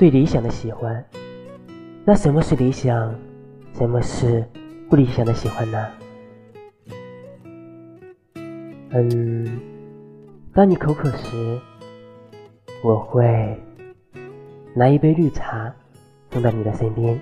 [0.00, 1.04] 最理想的喜欢。
[2.06, 3.14] 那什么是理想？
[3.74, 4.42] 什么是
[4.88, 5.86] 不理想的喜欢呢？
[8.92, 9.60] 嗯，
[10.54, 11.60] 当你口渴时，
[12.82, 13.54] 我会
[14.72, 15.70] 拿一杯绿茶
[16.30, 17.20] 送到你的身边，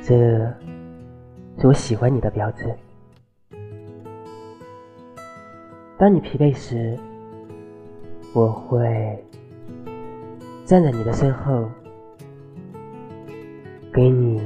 [0.00, 0.16] 这
[1.58, 2.74] 是我喜欢你的标志。
[5.98, 6.98] 当你疲惫时，
[8.32, 9.22] 我会
[10.72, 11.68] 站在你的身后，
[13.92, 14.40] 给你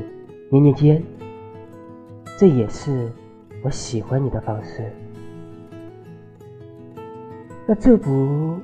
[0.50, 1.00] 捏捏肩，
[2.36, 3.08] 这也是
[3.62, 4.92] 我喜欢你的方式。
[7.64, 8.58] 那这不，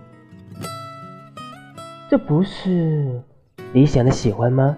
[2.10, 3.22] 这不是
[3.72, 4.76] 理想的喜欢吗？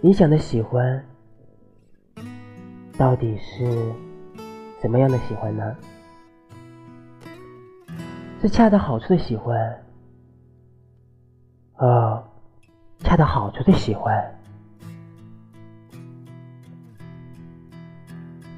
[0.00, 1.04] 理想的喜欢
[2.96, 3.92] 到底是？
[4.80, 5.76] 什么样的喜欢呢？
[8.40, 9.82] 是恰到好处的喜欢，
[11.76, 12.24] 呃，
[13.00, 14.14] 恰到好处的喜欢。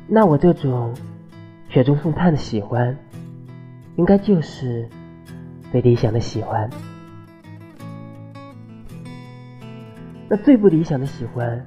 [0.07, 0.95] 那我这种
[1.69, 2.97] 雪中送炭的喜欢，
[3.97, 4.89] 应该就是
[5.71, 6.71] 最理想的喜欢。
[10.29, 11.67] 那最不理想的喜欢，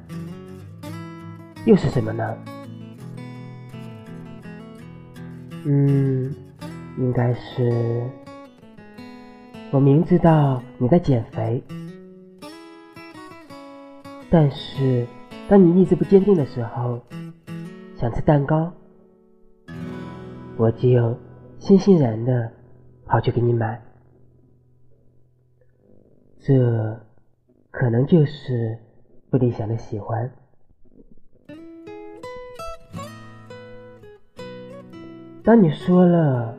[1.66, 2.38] 又是什么呢？
[5.66, 6.34] 嗯，
[6.98, 8.10] 应该是
[9.74, 11.64] 我明知道你在减肥，
[14.30, 15.08] 但是
[15.48, 17.00] 当你意志不坚定的时候，
[17.96, 18.74] 想吃蛋糕，
[20.58, 21.18] 我就
[21.58, 22.52] 欣欣然的
[23.06, 23.82] 跑去给你买。
[26.42, 27.00] 这
[27.70, 28.78] 可能就是
[29.30, 30.30] 不理想的喜欢。
[35.46, 36.58] 当你说了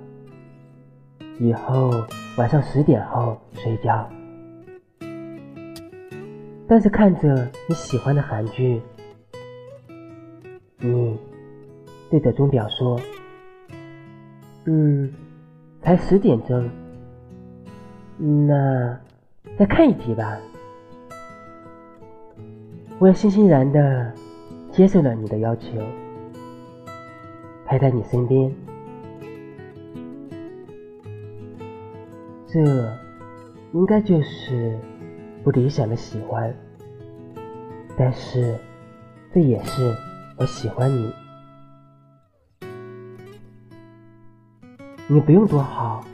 [1.38, 1.90] 以后
[2.38, 4.08] 晚上十点后睡觉，
[6.66, 8.80] 但是看着你喜欢的韩剧，
[10.78, 11.14] 你
[12.10, 12.98] 对着钟表说
[14.64, 15.12] ：“嗯，
[15.82, 16.70] 才十点钟，
[18.46, 18.98] 那
[19.58, 20.34] 再看一集吧。”
[22.98, 24.10] 我也欣欣然的
[24.70, 25.82] 接受了你的要求，
[27.66, 28.50] 陪在你身边。
[32.52, 32.60] 这
[33.72, 34.78] 应该就是
[35.42, 36.54] 不理想的喜欢，
[37.96, 38.58] 但是
[39.32, 39.96] 这也是
[40.36, 41.10] 我喜欢你。
[45.08, 46.04] 你不用多好，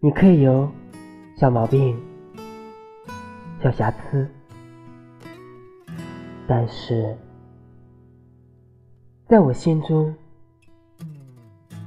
[0.00, 0.66] 你可以有
[1.36, 1.94] 小毛病、
[3.62, 4.26] 小瑕疵，
[6.46, 7.14] 但是
[9.28, 10.14] 在我心中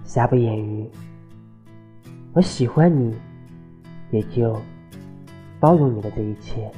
[0.03, 0.87] 瑕不掩瑜。
[2.35, 3.15] 我喜欢你，
[4.11, 4.61] 也就
[5.57, 6.69] 包容你的这一切。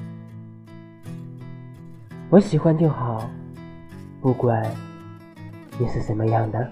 [2.30, 3.28] 我喜欢就好，
[4.22, 4.64] 不管
[5.80, 6.72] 你是什么样的。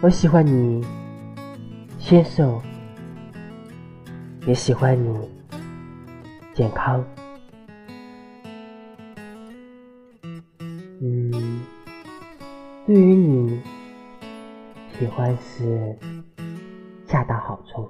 [0.00, 0.82] 我喜欢你
[1.98, 2.62] 纤瘦，
[4.46, 5.28] 也喜欢你
[6.54, 7.04] 健康。
[11.02, 11.60] 嗯，
[12.86, 13.60] 对于你。
[14.98, 15.96] 喜欢是
[17.06, 17.88] 恰到好处。